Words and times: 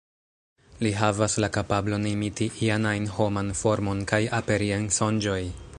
Li 0.85 0.91
havas 1.01 1.35
la 1.43 1.49
kapablon 1.57 2.07
imiti 2.13 2.49
ian-ajn 2.67 3.07
homan 3.19 3.55
formon 3.61 4.05
kaj 4.13 4.23
aperi 4.39 4.75
en 4.79 4.89
sonĝoj. 4.99 5.41